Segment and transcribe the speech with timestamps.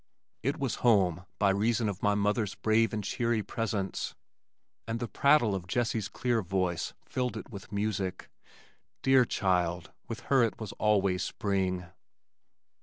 [0.41, 4.15] It was home by reason of my mother's brave and cheery presence,
[4.87, 8.27] and the prattle of Jessie's clear voice filled it with music.
[9.03, 11.85] Dear child, with her it was always spring!